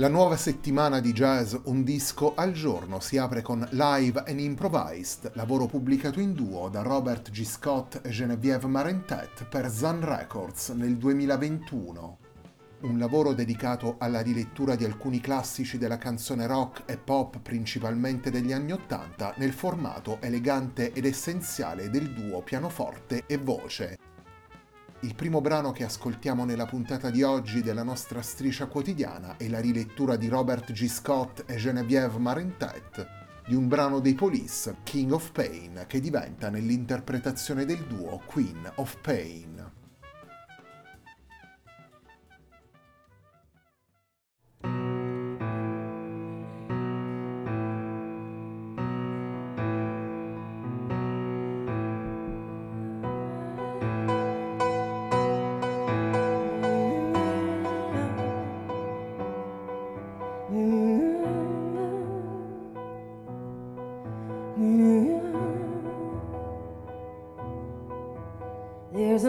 La 0.00 0.08
nuova 0.08 0.38
settimana 0.38 0.98
di 0.98 1.12
jazz 1.12 1.54
Un 1.64 1.84
disco 1.84 2.32
al 2.34 2.52
giorno 2.52 3.00
si 3.00 3.18
apre 3.18 3.42
con 3.42 3.68
Live 3.72 4.24
and 4.26 4.40
Improvised, 4.40 5.32
lavoro 5.34 5.66
pubblicato 5.66 6.20
in 6.20 6.32
duo 6.32 6.70
da 6.70 6.80
Robert 6.80 7.30
G. 7.30 7.44
Scott 7.44 8.00
e 8.02 8.08
Genevieve 8.08 8.66
Marentet 8.66 9.44
per 9.44 9.68
Zan 9.68 10.02
Records 10.02 10.70
nel 10.70 10.96
2021. 10.96 12.18
Un 12.80 12.98
lavoro 12.98 13.34
dedicato 13.34 13.96
alla 13.98 14.22
rilettura 14.22 14.74
di 14.74 14.86
alcuni 14.86 15.20
classici 15.20 15.76
della 15.76 15.98
canzone 15.98 16.46
rock 16.46 16.84
e 16.86 16.96
pop 16.96 17.38
principalmente 17.38 18.30
degli 18.30 18.54
anni 18.54 18.72
Ottanta 18.72 19.34
nel 19.36 19.52
formato 19.52 20.16
elegante 20.22 20.94
ed 20.94 21.04
essenziale 21.04 21.90
del 21.90 22.10
duo 22.14 22.40
pianoforte 22.40 23.24
e 23.26 23.36
voce, 23.36 23.98
il 25.02 25.14
primo 25.14 25.40
brano 25.40 25.72
che 25.72 25.84
ascoltiamo 25.84 26.44
nella 26.44 26.66
puntata 26.66 27.08
di 27.08 27.22
oggi 27.22 27.62
della 27.62 27.82
nostra 27.82 28.20
striscia 28.20 28.66
quotidiana 28.66 29.38
è 29.38 29.48
la 29.48 29.58
rilettura 29.58 30.16
di 30.16 30.28
Robert 30.28 30.72
G. 30.72 30.86
Scott 30.88 31.44
e 31.46 31.56
Genevieve 31.56 32.18
Marentet 32.18 33.08
di 33.46 33.54
un 33.54 33.66
brano 33.66 34.00
dei 34.00 34.14
Police, 34.14 34.76
King 34.82 35.12
of 35.12 35.32
Pain, 35.32 35.84
che 35.86 36.00
diventa 36.00 36.50
nell'interpretazione 36.50 37.64
del 37.64 37.84
duo 37.86 38.20
Queen 38.26 38.70
of 38.74 38.98
Pain. 39.00 39.79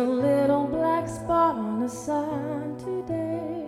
A 0.01 0.03
little 0.03 0.65
black 0.65 1.07
spot 1.07 1.55
on 1.55 1.79
the 1.81 1.87
sun 1.87 2.75
today. 2.77 3.67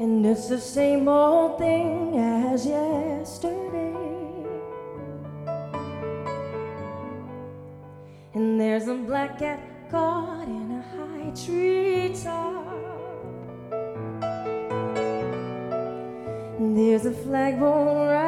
And 0.00 0.26
it's 0.26 0.48
the 0.48 0.58
same 0.58 1.06
old 1.08 1.58
thing 1.58 2.18
as 2.18 2.66
yesterday. 2.66 3.94
And 8.34 8.60
there's 8.60 8.88
a 8.88 8.96
black 8.96 9.38
cat 9.38 9.60
caught 9.88 10.48
in 10.48 10.66
a 10.72 10.82
high 10.94 11.30
tree 11.44 12.16
top. 12.20 12.64
And 16.58 16.76
there's 16.76 17.06
a 17.06 17.12
flagpole 17.12 18.06
right 18.06 18.27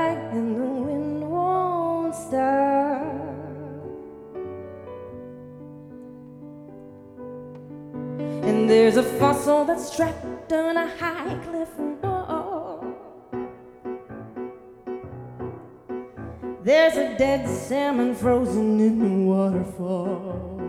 that's 9.64 9.94
trapped 9.94 10.52
on 10.52 10.76
a 10.76 10.86
high 10.96 11.34
cliff 11.44 11.68
wall. 11.78 12.84
There's 16.62 16.96
a 16.96 17.16
dead 17.18 17.48
salmon 17.48 18.14
frozen 18.14 18.78
in 18.80 18.98
the 18.98 19.30
waterfall. 19.30 20.60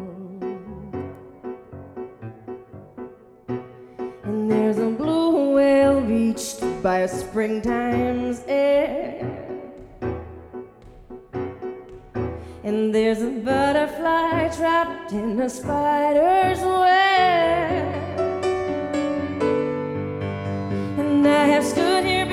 And 4.24 4.50
there's 4.50 4.78
a 4.78 4.90
blue 4.90 5.56
whale 5.56 6.02
reached 6.02 6.62
by 6.82 7.00
a 7.00 7.08
springtime's 7.08 8.44
air. 8.48 9.28
And 12.64 12.96
there's 12.96 13.22
a 13.22 13.30
butterfly 13.30 14.48
trapped 14.50 15.12
in 15.12 15.40
a 15.40 15.50
spider's 15.50 16.60
web. 16.62 17.11
Have 21.52 21.66
stood 21.66 22.06
here 22.06 22.31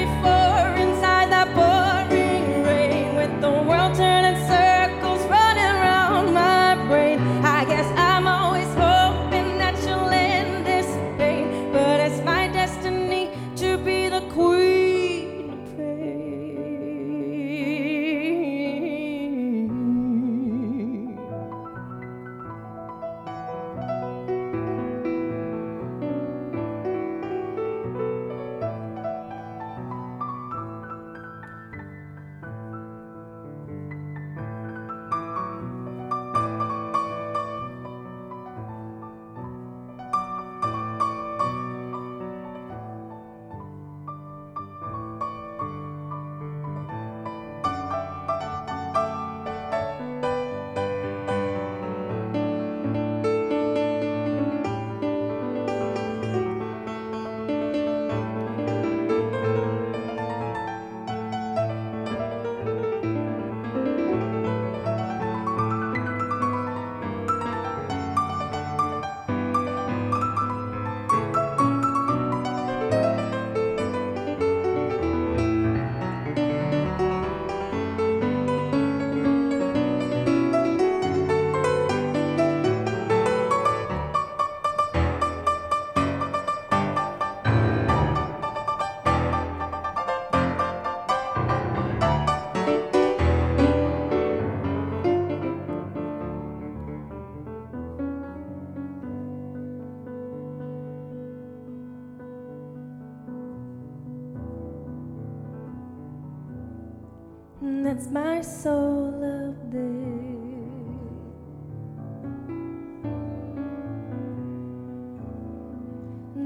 fills 107.99 108.11
my 108.11 108.41
soul 108.41 109.25
of 109.25 109.73
thee. 109.73 110.39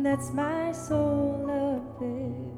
That's 0.02 0.32
my 0.32 0.72
soul 0.72 1.46
of 1.48 2.00
thee. 2.00 2.52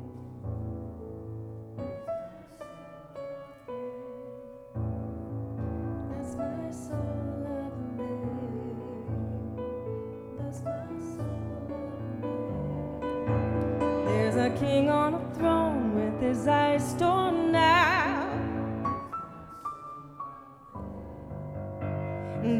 There's 14.06 14.36
a 14.36 14.50
king 14.58 14.88
on 14.90 15.14
a 15.14 15.34
throne 15.34 15.94
with 15.94 16.20
his 16.20 16.46
eyes 16.48 16.94
torn 16.98 17.54
out. 17.54 18.03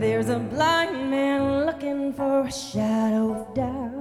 There's 0.00 0.29
a 0.29 0.38
blind 0.38 1.11
man 1.11 1.67
looking 1.67 2.12
for 2.12 2.46
a 2.46 2.52
shadow 2.52 3.35
of 3.35 3.55
doubt. 3.55 3.94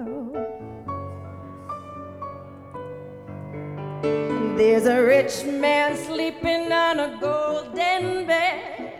There's 4.57 4.85
a 4.85 5.01
rich 5.01 5.45
man 5.45 5.95
sleeping 5.95 6.71
on 6.71 6.99
a 6.99 7.17
golden 7.21 8.25
bed. 8.25 8.93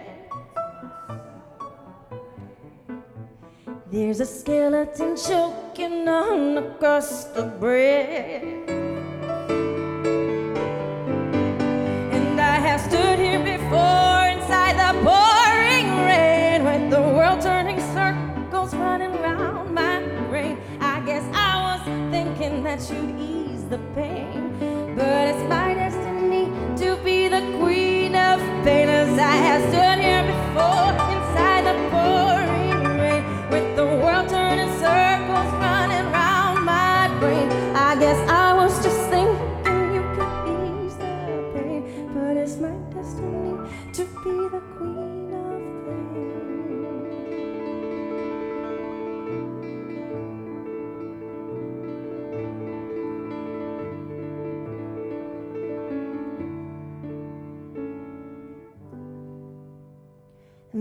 There's 3.91 4.19
a 4.19 4.25
skeleton 4.25 5.15
choking 5.15 6.07
on 6.07 6.57
a 6.57 6.75
crust 6.79 7.35
of 7.35 7.59
bread. 7.59 8.43
And 12.15 12.39
I 12.39 12.55
have 12.67 12.81
stood 12.81 13.19
here 13.19 13.43
before 13.57 14.02
you'd 22.91 23.19
ease 23.19 23.63
the 23.65 23.77
pain. 23.95 24.95
But 24.95 25.27
it's 25.29 25.49
my 25.49 25.73
destiny 25.73 26.45
to 26.77 26.97
be 27.03 27.27
the 27.27 27.41
queen 27.59 28.15
of 28.15 28.39
pain 28.63 28.89
as 28.89 29.17
I 29.17 29.35
have 29.47 29.61
stood 29.69 29.99
here 30.03 30.23
before 30.23 31.12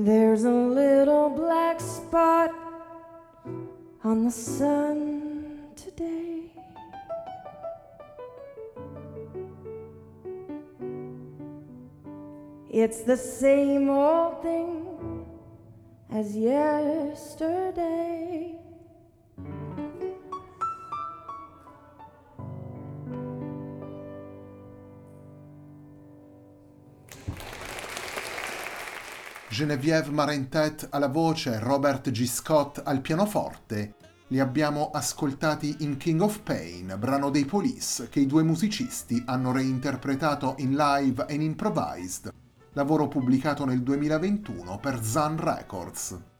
There's 0.04 0.42
a 0.42 0.50
little 0.50 1.30
black 1.30 1.78
spot 1.78 2.50
on 4.02 4.24
the 4.24 4.32
sun 4.32 5.60
today. 5.76 6.50
It's 12.68 13.02
the 13.02 13.16
same 13.16 13.88
old 13.90 14.42
thing 14.42 15.24
as 16.10 16.36
yesterday. 16.36 18.21
Geneviève 29.62 30.10
Marentet 30.10 30.88
alla 30.90 31.06
voce, 31.06 31.60
Robert 31.60 32.10
G. 32.10 32.26
Scott 32.26 32.82
al 32.84 33.00
pianoforte. 33.00 33.94
Li 34.26 34.40
abbiamo 34.40 34.90
ascoltati 34.92 35.76
in 35.80 35.98
King 35.98 36.20
of 36.20 36.40
Pain, 36.40 36.96
brano 36.98 37.30
dei 37.30 37.44
Police 37.44 38.08
che 38.08 38.18
i 38.18 38.26
due 38.26 38.42
musicisti 38.42 39.22
hanno 39.24 39.52
reinterpretato 39.52 40.56
in 40.58 40.74
live 40.74 41.26
and 41.28 41.42
improvised, 41.42 42.32
lavoro 42.72 43.06
pubblicato 43.06 43.64
nel 43.64 43.84
2021 43.84 44.80
per 44.80 45.00
Zan 45.00 45.36
Records. 45.36 46.31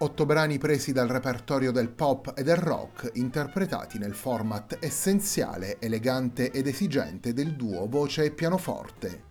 Otto 0.00 0.26
brani 0.26 0.58
presi 0.58 0.92
dal 0.92 1.08
repertorio 1.08 1.72
del 1.72 1.88
pop 1.88 2.32
e 2.36 2.44
del 2.44 2.54
rock, 2.54 3.10
interpretati 3.14 3.98
nel 3.98 4.14
format 4.14 4.76
essenziale, 4.78 5.80
elegante 5.80 6.52
ed 6.52 6.68
esigente 6.68 7.32
del 7.32 7.56
duo 7.56 7.88
voce 7.88 8.22
e 8.22 8.30
pianoforte. 8.30 9.24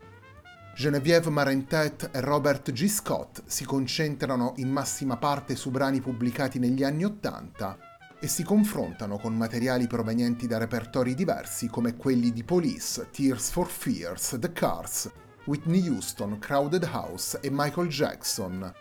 Geneviève 0.76 1.30
Marentet 1.30 2.10
e 2.12 2.20
Robert 2.20 2.74
G. 2.74 2.86
Scott 2.88 3.44
si 3.46 3.64
concentrano 3.64 4.56
in 4.58 4.70
massima 4.70 5.16
parte 5.16 5.56
su 5.56 5.72
brani 5.72 6.02
pubblicati 6.02 6.60
negli 6.60 6.84
anni 6.84 7.06
Ottanta 7.06 7.78
e 8.20 8.28
si 8.28 8.44
confrontano 8.44 9.20
con 9.20 9.38
materiali 9.38 9.88
provenienti 9.88 10.48
da 10.48 10.58
repertori 10.58 11.16
diversi 11.16 11.68
come 11.68 11.96
quelli 11.96 12.34
di 12.34 12.44
Police, 12.44 13.08
Tears 13.10 13.52
for 13.52 13.70
Fears, 13.70 14.36
The 14.38 14.52
Cars, 14.52 15.10
Whitney 15.46 15.88
Houston, 15.88 16.38
Crowded 16.40 16.84
House 16.92 17.40
e 17.40 17.50
Michael 17.50 17.88
Jackson. 17.88 18.74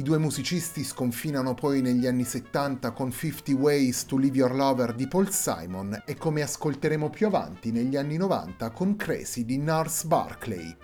I 0.00 0.02
due 0.02 0.16
musicisti 0.16 0.82
sconfinano 0.82 1.52
poi 1.52 1.82
negli 1.82 2.06
anni 2.06 2.24
70 2.24 2.92
con 2.92 3.12
50 3.12 3.52
Ways 3.52 4.06
to 4.06 4.16
Leave 4.16 4.38
Your 4.38 4.54
Lover 4.54 4.94
di 4.94 5.06
Paul 5.06 5.30
Simon 5.30 6.04
e 6.06 6.16
come 6.16 6.40
ascolteremo 6.40 7.10
più 7.10 7.26
avanti 7.26 7.70
negli 7.70 7.98
anni 7.98 8.16
90 8.16 8.70
con 8.70 8.96
Crazy 8.96 9.44
di 9.44 9.58
Nars 9.58 10.04
Barclay. 10.04 10.74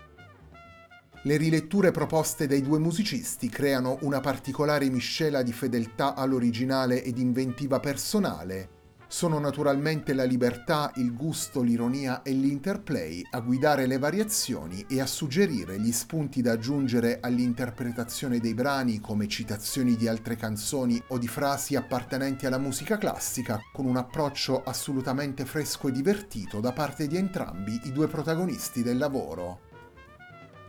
Le 1.22 1.36
riletture 1.38 1.92
proposte 1.92 2.46
dai 2.46 2.60
due 2.60 2.78
musicisti 2.78 3.48
creano 3.48 3.96
una 4.02 4.20
particolare 4.20 4.90
miscela 4.90 5.42
di 5.42 5.52
fedeltà 5.54 6.14
all'originale 6.14 7.02
ed 7.02 7.16
inventiva 7.16 7.80
personale. 7.80 8.75
Sono 9.08 9.38
naturalmente 9.38 10.12
la 10.14 10.24
libertà, 10.24 10.90
il 10.96 11.14
gusto, 11.14 11.62
l'ironia 11.62 12.22
e 12.22 12.32
l'interplay 12.32 13.22
a 13.30 13.40
guidare 13.40 13.86
le 13.86 13.98
variazioni 13.98 14.84
e 14.88 15.00
a 15.00 15.06
suggerire 15.06 15.78
gli 15.78 15.92
spunti 15.92 16.42
da 16.42 16.52
aggiungere 16.52 17.20
all'interpretazione 17.20 18.40
dei 18.40 18.52
brani 18.52 19.00
come 19.00 19.28
citazioni 19.28 19.96
di 19.96 20.08
altre 20.08 20.34
canzoni 20.34 21.00
o 21.08 21.18
di 21.18 21.28
frasi 21.28 21.76
appartenenti 21.76 22.46
alla 22.46 22.58
musica 22.58 22.98
classica 22.98 23.60
con 23.72 23.86
un 23.86 23.96
approccio 23.96 24.64
assolutamente 24.64 25.44
fresco 25.44 25.86
e 25.86 25.92
divertito 25.92 26.58
da 26.58 26.72
parte 26.72 27.06
di 27.06 27.16
entrambi 27.16 27.80
i 27.84 27.92
due 27.92 28.08
protagonisti 28.08 28.82
del 28.82 28.98
lavoro. 28.98 29.65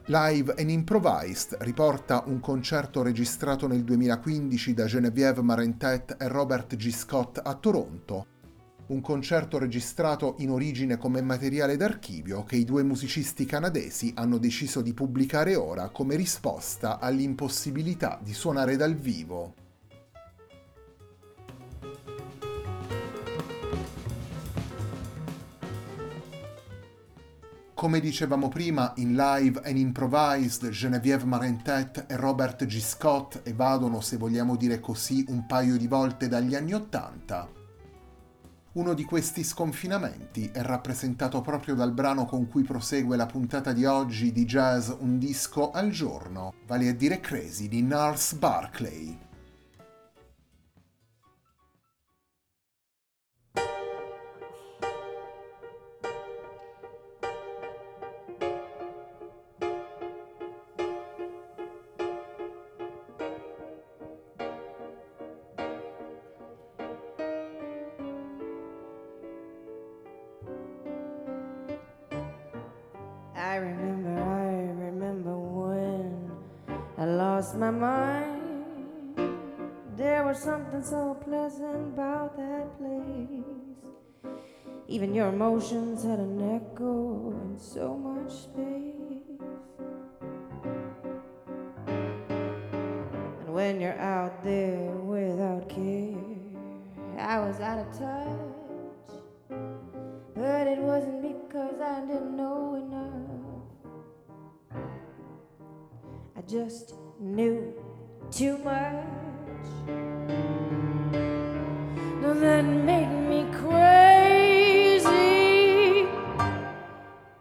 Live 0.10 0.54
and 0.58 0.70
Improvised 0.70 1.58
riporta 1.60 2.24
un 2.28 2.40
concerto 2.40 3.04
registrato 3.04 3.68
nel 3.68 3.84
2015 3.84 4.74
da 4.74 4.86
Geneviève 4.86 5.42
Marentet 5.42 6.16
e 6.18 6.30
Robert 6.30 6.78
G. 6.78 6.92
Scott 6.92 7.42
a 7.44 7.54
Toronto, 7.56 8.26
un 8.88 9.02
concerto 9.02 9.58
registrato 9.58 10.36
in 10.38 10.50
origine 10.50 10.96
come 10.96 11.22
materiale 11.22 11.76
d'archivio 11.76 12.46
che 12.46 12.56
i 12.56 12.64
due 12.64 12.84
musicisti 12.84 13.44
canadesi 13.44 14.14
hanno 14.16 14.38
deciso 14.38 14.82
di 14.82 14.94
pubblicare 14.94 15.56
ora 15.56 15.90
come 15.90 16.16
risposta 16.16 17.00
all'impossibilità 17.00 18.18
di 18.24 18.34
suonare 18.34 18.78
dal 18.78 18.96
vivo. 18.96 19.67
Come 27.78 28.00
dicevamo 28.00 28.48
prima, 28.48 28.92
in 28.96 29.14
live 29.14 29.62
and 29.64 29.78
improvised 29.78 30.68
Geneviève 30.70 31.26
Marentet 31.26 32.06
e 32.08 32.16
Robert 32.16 32.66
G. 32.66 32.80
Scott 32.80 33.42
evadono, 33.44 34.02
se 34.02 34.18
vogliamo 34.18 34.56
dire 34.56 34.80
così, 34.80 35.24
un 35.28 35.46
paio 35.46 35.78
di 35.78 35.86
volte 35.86 36.28
dagli 36.28 36.56
anni 36.56 36.74
Ottanta. 36.74 37.48
Uno 38.72 38.94
di 38.96 39.04
questi 39.04 39.44
sconfinamenti 39.44 40.50
è 40.52 40.64
rappresentato 40.64 41.42
proprio 41.42 41.76
dal 41.76 41.94
brano 41.94 42.26
con 42.26 42.48
cui 42.48 42.64
prosegue 42.64 43.16
la 43.16 43.28
puntata 43.28 43.74
di 43.74 43.86
oggi 43.86 44.32
di 44.32 44.46
Jazz 44.46 44.90
Un 44.98 45.20
disco 45.20 45.70
al 45.70 45.92
giorno, 45.92 46.56
vale 46.66 46.90
a 46.90 46.94
dire 46.94 47.20
Crazy 47.20 47.68
di 47.68 47.84
Nars 47.84 48.34
Barclay. 48.34 49.27
Remember, 73.58 74.20
I 74.22 74.50
remember 74.86 75.38
when 75.38 76.32
I 76.98 77.06
lost 77.06 77.56
my 77.56 77.72
mind. 77.72 78.42
There 79.96 80.24
was 80.24 80.40
something 80.40 80.84
so 80.84 81.16
pleasant 81.24 81.94
about 81.94 82.38
that 82.38 82.78
place. 82.78 83.44
Even 84.88 85.14
your 85.14 85.30
emotions 85.30 86.04
had 86.04 86.20
an 86.20 86.40
echo 86.56 87.32
in 87.32 87.60
so 87.60 87.98
much 87.98 88.32
space. 88.32 89.42
And 91.88 93.54
when 93.54 93.82
you're 93.82 94.00
out 94.00 94.44
there 94.44 94.92
without 94.92 95.68
care, 95.68 96.16
I 97.18 97.40
was 97.40 97.60
out 97.60 97.80
of 97.80 97.92
touch. 97.98 98.27
Just 106.48 106.94
knew 107.20 107.74
too 108.32 108.58
much. 108.60 109.06
Does 112.22 112.40
that 112.40 112.64
make 112.64 113.10
me 113.10 113.46
crazy? 113.52 115.08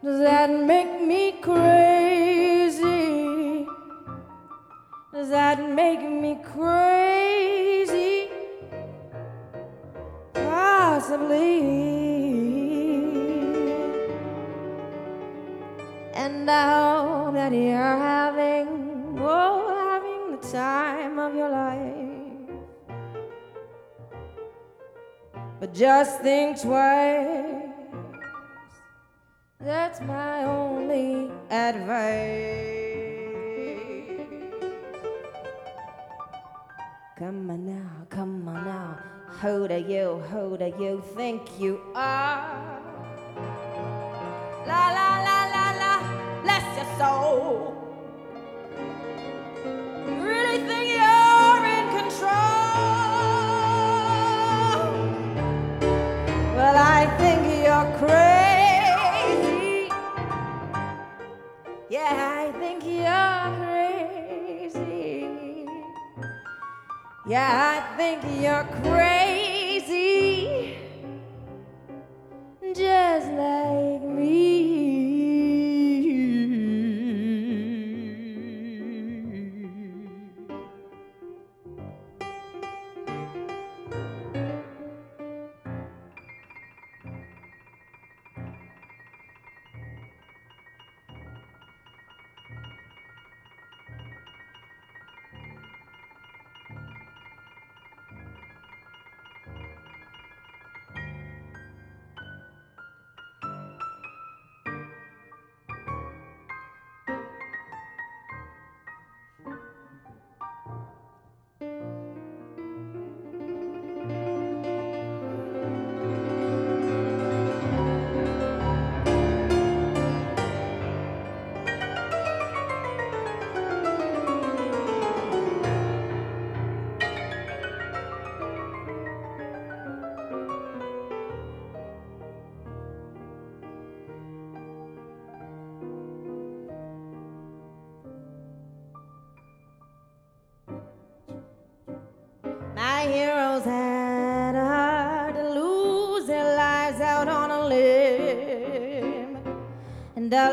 Does 0.02 0.18
that 0.20 0.50
make 0.50 1.00
me 1.02 1.36
crazy? 1.40 2.86
Does 5.12 5.28
that 5.28 5.70
make 5.70 6.02
me 6.02 6.38
crazy? 6.42 8.28
Possibly. 10.34 11.86
And 16.12 16.44
now 16.44 17.30
that 17.30 17.52
you're 17.52 17.76
having, 17.76 18.35
time 20.56 21.18
of 21.18 21.34
your 21.34 21.50
life. 21.50 22.48
But 25.60 25.74
just 25.74 26.22
think 26.22 26.58
twice. 26.58 27.68
That's 29.60 30.00
my 30.00 30.44
only 30.44 31.30
advice. 31.50 32.76
Come 37.18 37.50
on 37.50 37.66
now, 37.66 38.06
come 38.08 38.48
on 38.48 38.64
now. 38.64 38.98
Who 39.42 39.68
do 39.68 39.76
you, 39.76 40.22
who 40.30 40.56
do 40.56 40.72
you 40.82 41.02
think 41.16 41.42
you 41.58 41.80
are? 41.94 42.80
La 44.70 44.84
la 44.96 45.10
la 45.26 45.38
la 45.54 45.66
la, 45.82 45.94
bless 46.42 46.66
your 46.78 46.90
soul. 46.98 47.75
Yeah, 67.28 67.82
I 67.82 67.96
think 67.96 68.22
you're 68.40 68.62
crazy. 68.84 69.15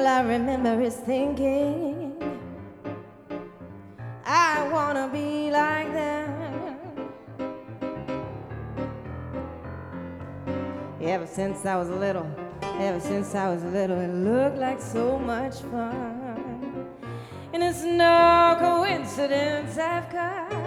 All 0.03 0.09
I 0.09 0.21
remember 0.21 0.81
is 0.81 0.95
thinking, 0.95 2.11
I 4.25 4.67
wanna 4.69 5.07
be 5.07 5.49
like 5.49 5.93
them. 5.93 7.09
Ever 11.01 11.25
since 11.25 11.65
I 11.65 11.77
was 11.77 11.89
little, 11.89 12.29
ever 12.79 12.99
since 12.99 13.33
I 13.33 13.47
was 13.53 13.63
little, 13.63 13.97
it 13.97 14.13
looked 14.13 14.57
like 14.57 14.81
so 14.81 15.17
much 15.17 15.55
fun. 15.71 16.87
And 17.53 17.63
it's 17.63 17.83
no 17.83 18.57
coincidence 18.59 19.77
I've 19.77 20.09
come. 20.09 20.62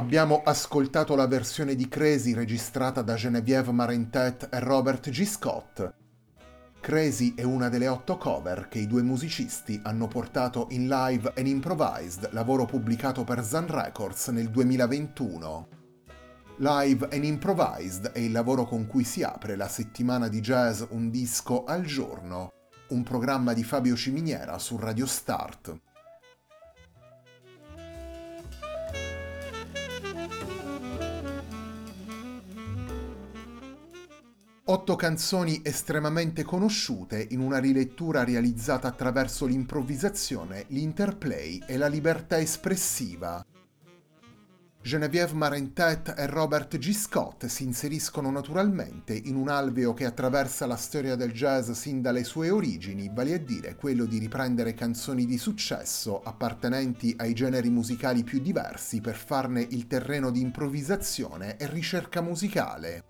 Abbiamo 0.00 0.40
ascoltato 0.42 1.14
la 1.14 1.26
versione 1.26 1.74
di 1.74 1.86
Crazy 1.86 2.32
registrata 2.32 3.02
da 3.02 3.16
Geneviève 3.16 3.70
Marentet 3.70 4.48
e 4.50 4.58
Robert 4.58 5.10
G. 5.10 5.26
Scott. 5.26 5.92
Crazy 6.80 7.34
è 7.34 7.42
una 7.42 7.68
delle 7.68 7.86
otto 7.86 8.16
cover 8.16 8.68
che 8.68 8.78
i 8.78 8.86
due 8.86 9.02
musicisti 9.02 9.78
hanno 9.84 10.08
portato 10.08 10.68
in 10.70 10.88
live 10.88 11.34
and 11.36 11.46
improvised, 11.46 12.30
lavoro 12.32 12.64
pubblicato 12.64 13.24
per 13.24 13.44
Zan 13.44 13.66
Records 13.66 14.28
nel 14.28 14.48
2021. 14.48 15.68
Live 16.56 17.06
and 17.12 17.24
Improvised 17.24 18.12
è 18.12 18.20
il 18.20 18.32
lavoro 18.32 18.64
con 18.64 18.86
cui 18.86 19.04
si 19.04 19.22
apre 19.22 19.54
la 19.54 19.68
settimana 19.68 20.28
di 20.28 20.40
jazz 20.40 20.82
Un 20.88 21.10
disco 21.10 21.64
al 21.64 21.84
giorno, 21.84 22.52
un 22.88 23.02
programma 23.02 23.52
di 23.52 23.62
Fabio 23.62 23.96
Ciminiera 23.96 24.58
su 24.58 24.78
Radio 24.78 25.04
Start. 25.04 25.78
Otto 34.70 34.94
canzoni 34.94 35.62
estremamente 35.64 36.44
conosciute 36.44 37.26
in 37.30 37.40
una 37.40 37.58
rilettura 37.58 38.22
realizzata 38.22 38.86
attraverso 38.86 39.44
l'improvvisazione, 39.44 40.66
l'interplay 40.68 41.60
e 41.66 41.76
la 41.76 41.88
libertà 41.88 42.38
espressiva. 42.38 43.44
Geneviève 44.80 45.32
Marentet 45.32 46.14
e 46.16 46.24
Robert 46.26 46.78
G. 46.78 46.92
Scott 46.92 47.46
si 47.46 47.64
inseriscono 47.64 48.30
naturalmente 48.30 49.12
in 49.12 49.34
un 49.34 49.48
alveo 49.48 49.92
che 49.92 50.04
attraversa 50.04 50.66
la 50.66 50.76
storia 50.76 51.16
del 51.16 51.32
jazz 51.32 51.72
sin 51.72 52.00
dalle 52.00 52.22
sue 52.22 52.50
origini, 52.50 53.10
vale 53.12 53.34
a 53.34 53.38
dire 53.38 53.74
quello 53.74 54.04
di 54.04 54.18
riprendere 54.18 54.74
canzoni 54.74 55.26
di 55.26 55.36
successo 55.36 56.22
appartenenti 56.22 57.12
ai 57.18 57.34
generi 57.34 57.70
musicali 57.70 58.22
più 58.22 58.38
diversi 58.38 59.00
per 59.00 59.16
farne 59.16 59.66
il 59.68 59.88
terreno 59.88 60.30
di 60.30 60.40
improvvisazione 60.40 61.56
e 61.56 61.66
ricerca 61.66 62.20
musicale. 62.20 63.09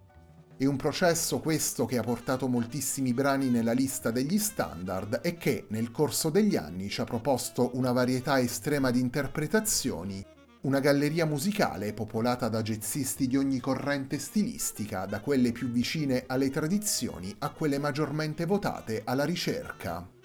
È 0.61 0.67
un 0.67 0.77
processo 0.77 1.39
questo 1.39 1.87
che 1.87 1.97
ha 1.97 2.03
portato 2.03 2.47
moltissimi 2.47 3.15
brani 3.15 3.49
nella 3.49 3.73
lista 3.73 4.11
degli 4.11 4.37
standard 4.37 5.21
e 5.23 5.39
che 5.39 5.65
nel 5.69 5.91
corso 5.91 6.29
degli 6.29 6.55
anni 6.55 6.91
ci 6.91 7.01
ha 7.01 7.05
proposto 7.05 7.71
una 7.79 7.93
varietà 7.93 8.39
estrema 8.39 8.91
di 8.91 9.01
interpretazioni, 9.01 10.23
una 10.65 10.79
galleria 10.81 11.25
musicale 11.25 11.95
popolata 11.95 12.51
da 12.51 12.61
jazzisti 12.61 13.27
di 13.27 13.39
ogni 13.39 13.59
corrente 13.59 14.19
stilistica, 14.19 15.07
da 15.07 15.21
quelle 15.21 15.51
più 15.51 15.71
vicine 15.71 16.25
alle 16.27 16.51
tradizioni 16.51 17.35
a 17.39 17.49
quelle 17.53 17.79
maggiormente 17.79 18.45
votate 18.45 19.01
alla 19.07 19.25
ricerca. 19.25 20.20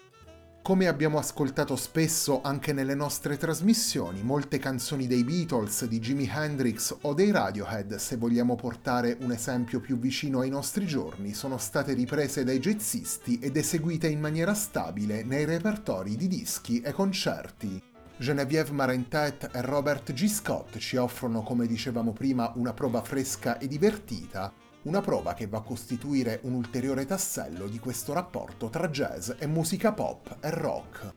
Come 0.65 0.87
abbiamo 0.87 1.19
ascoltato 1.19 1.75
spesso 1.75 2.41
anche 2.41 2.73
nelle 2.73 2.95
nostre 2.95 3.37
trasmissioni, 3.37 4.23
molte 4.23 4.57
canzoni 4.57 5.05
dei 5.05 5.23
Beatles, 5.23 5.85
di 5.85 5.99
Jimi 5.99 6.27
Hendrix 6.27 6.97
o 7.01 7.13
dei 7.13 7.29
Radiohead, 7.29 7.97
se 7.97 8.15
vogliamo 8.17 8.55
portare 8.55 9.15
un 9.19 9.31
esempio 9.31 9.79
più 9.79 9.99
vicino 9.99 10.39
ai 10.39 10.49
nostri 10.49 10.87
giorni, 10.87 11.35
sono 11.35 11.59
state 11.59 11.93
riprese 11.93 12.43
dai 12.43 12.57
jazzisti 12.57 13.37
ed 13.37 13.57
eseguite 13.57 14.07
in 14.07 14.19
maniera 14.19 14.55
stabile 14.55 15.23
nei 15.23 15.45
repertori 15.45 16.15
di 16.15 16.27
dischi 16.27 16.81
e 16.81 16.91
concerti. 16.93 17.79
Geneviève 18.17 18.71
Marentet 18.71 19.51
e 19.53 19.61
Robert 19.61 20.13
G. 20.13 20.27
Scott 20.27 20.79
ci 20.79 20.95
offrono, 20.95 21.43
come 21.43 21.67
dicevamo 21.67 22.11
prima, 22.11 22.51
una 22.55 22.73
prova 22.73 23.03
fresca 23.03 23.59
e 23.59 23.67
divertita 23.67 24.51
una 24.85 25.01
prova 25.01 25.33
che 25.33 25.47
va 25.47 25.59
a 25.59 25.61
costituire 25.61 26.39
un 26.43 26.53
ulteriore 26.53 27.05
tassello 27.05 27.67
di 27.67 27.79
questo 27.79 28.13
rapporto 28.13 28.69
tra 28.69 28.87
jazz 28.89 29.31
e 29.37 29.47
musica 29.47 29.91
pop 29.93 30.37
e 30.39 30.49
rock. 30.51 31.13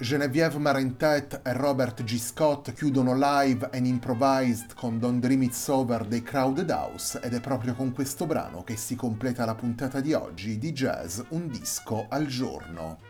Geneviève 0.00 0.58
Marentet 0.58 1.40
e 1.44 1.52
Robert 1.52 2.04
G. 2.04 2.16
Scott 2.18 2.72
chiudono 2.72 3.14
live 3.14 3.68
and 3.72 3.84
improvised 3.84 4.74
con 4.74 4.98
Don't 4.98 5.20
Dream 5.20 5.42
It's 5.42 5.66
Over 5.66 6.06
dei 6.06 6.22
Crowded 6.22 6.70
House 6.70 7.20
ed 7.20 7.34
è 7.34 7.40
proprio 7.40 7.74
con 7.74 7.92
questo 7.92 8.24
brano 8.24 8.62
che 8.62 8.76
si 8.76 8.94
completa 8.94 9.44
la 9.44 9.56
puntata 9.56 10.00
di 10.00 10.14
oggi 10.14 10.56
di 10.56 10.72
Jazz 10.72 11.20
Un 11.30 11.48
disco 11.48 12.06
al 12.08 12.26
giorno. 12.26 13.07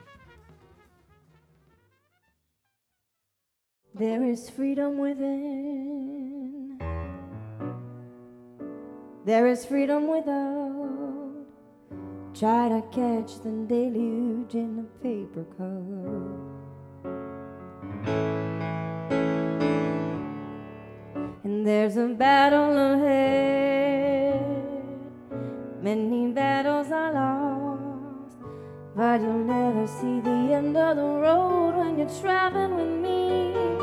There 3.94 4.22
is 4.22 4.50
freedom 4.50 4.98
within. 4.98 6.78
There 9.24 9.46
is 9.46 9.64
freedom 9.66 10.06
without. 10.08 11.46
Try 12.34 12.68
to 12.68 12.82
catch 12.92 13.40
the 13.42 13.50
deluge 13.66 14.54
in 14.54 14.78
a 14.78 15.02
paper 15.02 15.44
cup. 15.56 16.48
And 21.44 21.66
there's 21.66 21.96
a 21.96 22.08
battle 22.08 22.76
ahead. 22.92 24.40
Many 25.82 26.30
battles 26.32 26.92
are 26.92 27.12
lost. 27.12 28.36
But 28.94 29.20
you'll 29.20 29.44
never 29.44 29.86
see 29.86 30.20
the 30.20 30.54
end 30.54 30.76
of 30.76 30.96
the 30.96 31.02
road 31.02 31.74
when 31.76 31.98
you're 31.98 32.20
traveling 32.20 32.76
with 32.76 33.02
me. 33.02 33.77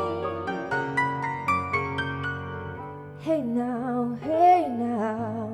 Hey 3.26 3.42
now, 3.42 4.16
hey 4.22 4.68
now, 4.68 5.50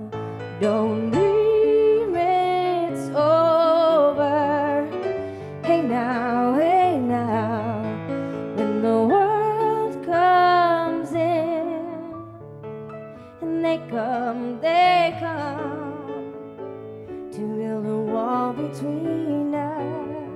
don't 0.61 1.11
dream 1.11 2.15
it's 2.15 3.09
over. 3.17 4.87
Hey 5.65 5.81
now, 5.81 6.53
hey 6.53 6.99
now, 6.99 7.81
when 8.57 8.83
the 8.83 8.99
world 9.13 10.05
comes 10.05 11.13
in, 11.13 11.87
and 13.41 13.65
they 13.65 13.79
come, 13.89 14.61
they 14.61 15.17
come 15.19 16.35
to 17.33 17.41
build 17.57 17.87
a 17.87 18.01
wall 18.13 18.53
between 18.53 19.55
us. 19.55 20.29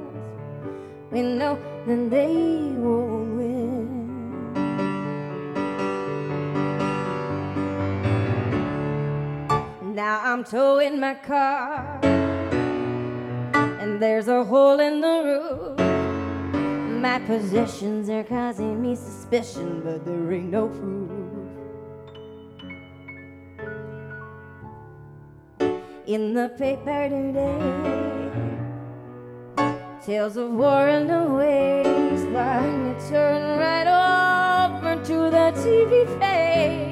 We 1.10 1.20
know 1.20 1.58
that 1.86 2.08
they 2.08 2.72
won't 2.78 3.15
Now 9.96 10.20
I'm 10.22 10.44
towing 10.44 11.00
my 11.00 11.14
car, 11.14 11.98
and 13.80 13.98
there's 13.98 14.28
a 14.28 14.44
hole 14.44 14.78
in 14.78 15.00
the 15.00 15.22
roof. 15.24 15.78
My 17.00 17.18
possessions 17.20 18.10
are 18.10 18.22
causing 18.22 18.82
me 18.82 18.94
suspicion, 18.94 19.80
but 19.82 20.04
there 20.04 20.32
ain't 20.34 20.50
no 20.50 20.68
proof. 20.68 21.10
In 26.06 26.34
the 26.34 26.50
paper 26.58 27.08
today, 27.08 27.58
tales 30.04 30.36
of 30.36 30.50
war 30.50 30.88
and 30.88 31.08
the 31.08 31.22
waste. 31.22 32.26
But 32.34 32.64
you 32.64 32.94
turn 33.08 33.58
right 33.58 33.88
over 33.88 35.02
to 35.04 35.30
the 35.30 35.52
TV 35.56 36.04
page. 36.20 36.85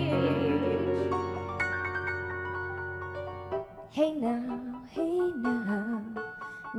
Hey 4.04 4.12
now, 4.12 4.82
hey 4.90 5.32
now, 5.38 6.02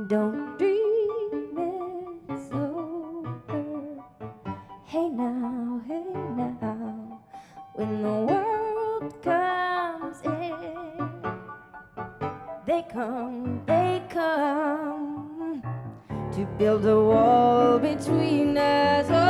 don't 0.06 0.56
dream 0.58 1.58
it's 2.28 2.52
over. 2.52 4.00
Hey 4.84 5.08
now, 5.08 5.82
hey 5.88 6.04
now, 6.36 7.20
when 7.74 8.02
the 8.04 8.12
world 8.28 9.22
comes 9.24 10.20
in, 10.22 11.10
they 12.64 12.84
come, 12.92 13.60
they 13.66 14.00
come 14.08 15.60
to 16.32 16.46
build 16.56 16.86
a 16.86 16.94
wall 16.94 17.80
between 17.80 18.56
us. 18.56 19.25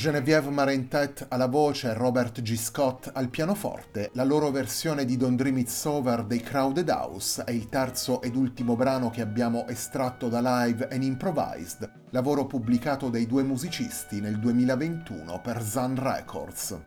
Genevieve 0.00 0.48
Marentet 0.48 1.26
alla 1.28 1.46
voce 1.46 1.90
e 1.90 1.92
Robert 1.92 2.40
G. 2.40 2.56
Scott 2.56 3.10
al 3.12 3.28
pianoforte, 3.28 4.08
la 4.14 4.24
loro 4.24 4.50
versione 4.50 5.04
di 5.04 5.18
Don't 5.18 5.36
Dream 5.36 5.58
It's 5.58 5.84
Over 5.84 6.24
dei 6.24 6.40
Crowded 6.40 6.88
House 6.88 7.44
è 7.44 7.50
il 7.50 7.68
terzo 7.68 8.22
ed 8.22 8.34
ultimo 8.34 8.76
brano 8.76 9.10
che 9.10 9.20
abbiamo 9.20 9.68
estratto 9.68 10.30
da 10.30 10.40
Live 10.40 10.88
and 10.90 11.02
Improvised, 11.02 11.92
lavoro 12.12 12.46
pubblicato 12.46 13.10
dai 13.10 13.26
due 13.26 13.42
musicisti 13.42 14.22
nel 14.22 14.38
2021 14.38 15.38
per 15.42 15.62
Zan 15.62 15.94
Records. 15.96 16.80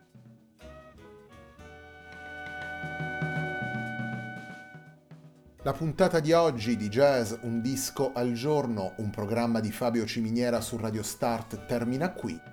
La 5.61 5.73
puntata 5.73 6.19
di 6.19 6.31
oggi 6.31 6.75
di 6.75 6.89
Jazz 6.89 7.33
Un 7.41 7.61
disco 7.61 8.11
al 8.11 8.31
giorno, 8.33 8.93
un 8.97 9.11
programma 9.11 9.59
di 9.59 9.71
Fabio 9.71 10.07
Ciminiera 10.07 10.61
su 10.61 10.77
Radio 10.77 11.03
Start 11.03 11.67
termina 11.67 12.11
qui. 12.11 12.52